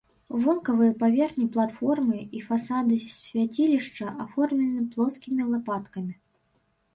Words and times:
Вонкавыя 0.43 0.93
паверхні 1.01 1.43
платформы 1.55 2.17
і 2.39 2.41
фасады 2.47 2.97
свяцілішча 3.17 4.05
аформлены 4.27 4.81
плоскімі 4.97 5.41
лапаткамі. 5.53 6.13